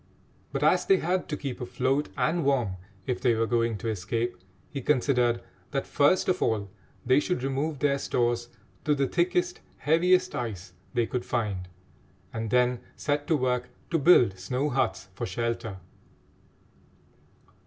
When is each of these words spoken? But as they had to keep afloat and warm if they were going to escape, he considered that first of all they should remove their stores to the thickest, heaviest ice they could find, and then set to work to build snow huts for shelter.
But 0.51 0.63
as 0.63 0.87
they 0.87 0.97
had 0.97 1.29
to 1.29 1.37
keep 1.37 1.61
afloat 1.61 2.09
and 2.17 2.43
warm 2.43 2.77
if 3.05 3.21
they 3.21 3.35
were 3.35 3.45
going 3.45 3.77
to 3.77 3.87
escape, 3.87 4.35
he 4.71 4.81
considered 4.81 5.43
that 5.69 5.85
first 5.85 6.27
of 6.27 6.41
all 6.41 6.71
they 7.05 7.19
should 7.19 7.43
remove 7.43 7.77
their 7.77 7.99
stores 7.99 8.49
to 8.85 8.95
the 8.95 9.05
thickest, 9.07 9.59
heaviest 9.77 10.33
ice 10.33 10.73
they 10.95 11.05
could 11.05 11.23
find, 11.23 11.67
and 12.33 12.49
then 12.49 12.79
set 12.95 13.27
to 13.27 13.35
work 13.37 13.69
to 13.91 13.99
build 13.99 14.39
snow 14.39 14.69
huts 14.71 15.07
for 15.13 15.27
shelter. 15.27 15.77